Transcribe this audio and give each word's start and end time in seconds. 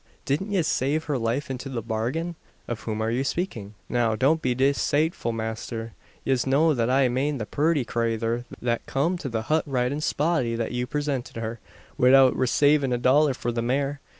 Didn't 0.25 0.51
yez 0.51 0.65
save 0.67 1.03
her 1.03 1.19
life 1.19 1.51
into 1.51 1.69
the 1.69 1.83
bargain?" 1.83 2.35
"Of 2.67 2.79
whom 2.79 3.03
are 3.03 3.11
you 3.11 3.23
speaking?" 3.23 3.75
"Now, 3.87 4.15
don't 4.15 4.41
be 4.41 4.55
desateful, 4.55 5.31
masther. 5.31 5.93
Yez 6.23 6.47
know 6.47 6.73
that 6.73 6.89
I 6.89 7.07
mane 7.07 7.37
the 7.37 7.45
purty 7.45 7.85
crayther 7.85 8.43
that 8.63 8.87
come 8.87 9.15
to 9.19 9.29
the 9.29 9.43
hut 9.43 9.63
ridin' 9.67 10.01
Spotty 10.01 10.55
that 10.55 10.71
you 10.71 10.87
presinted 10.87 11.35
her, 11.35 11.59
widout 11.99 12.35
resavin' 12.35 12.91
a 12.91 12.97
dollar 12.97 13.35
for 13.35 13.51
the 13.51 13.61
mare. 13.61 14.01